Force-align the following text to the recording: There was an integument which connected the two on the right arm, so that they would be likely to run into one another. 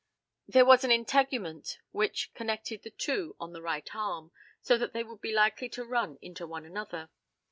There 0.47 0.65
was 0.65 0.83
an 0.83 0.89
integument 0.89 1.77
which 1.91 2.33
connected 2.33 2.81
the 2.81 2.89
two 2.89 3.35
on 3.39 3.53
the 3.53 3.61
right 3.61 3.87
arm, 3.93 4.31
so 4.59 4.75
that 4.79 4.93
they 4.93 5.03
would 5.03 5.21
be 5.21 5.31
likely 5.31 5.69
to 5.77 5.85
run 5.85 6.17
into 6.23 6.47
one 6.47 6.65
another. 6.65 7.11